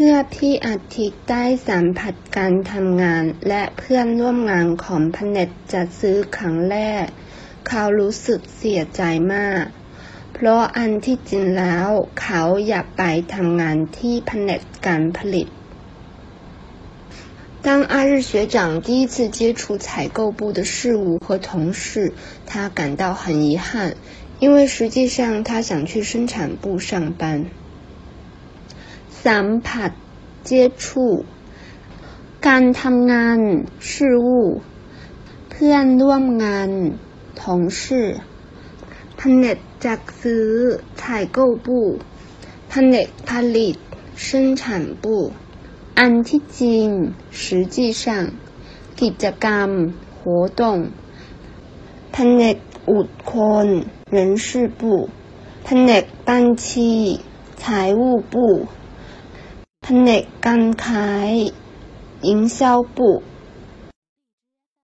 [0.04, 7.06] ื่อที่อาทิตย์ได้สัมผัสการทำงาน และเพื่อนร่วมงานของพเน็ตจะซื้อครั้งแรก
[7.68, 9.02] เขารู้สึกเสียใจ
[9.34, 9.64] มาก
[10.34, 11.88] เพราะอันที่จริงแล้ว
[12.22, 13.02] เขาอยากไป
[13.34, 15.46] ทำงานที่แผนกการผลิต
[17.66, 19.86] 当阿日学长第一次接触采
[20.16, 22.12] 购部的事务和同事，
[22.46, 23.94] 他感到很遗憾，
[24.38, 27.46] 因为实际上他想去生产部上班。
[29.24, 29.90] สัมผัส
[30.48, 30.50] 接
[30.82, 30.84] 触
[32.46, 33.38] การทำงาน
[33.90, 33.92] 事
[34.26, 34.28] 务
[35.50, 36.70] เพื่อนร่วมงาน
[37.40, 37.42] 同
[37.80, 37.82] 事
[39.16, 40.48] แผนกจัดซื้อ
[41.00, 41.02] 采
[41.36, 41.68] 购部
[42.68, 43.76] แผนกผลิต
[44.24, 44.28] 生
[44.60, 44.62] 产
[45.02, 45.04] 部
[45.98, 46.86] อันที่จริง
[47.40, 47.42] 实
[47.74, 48.04] 际上
[49.00, 49.70] กิจกรรม
[50.18, 50.20] 活
[50.60, 50.62] 动
[52.12, 52.56] แผนก
[52.90, 53.34] อุดค
[53.64, 53.66] น
[54.16, 54.46] 人事
[54.80, 54.82] 部
[55.64, 56.92] แผนกบัญชี
[57.60, 57.62] 财
[58.00, 58.02] 务
[58.32, 58.34] 部
[59.83, 61.35] 他那刚开
[62.21, 63.23] 营销部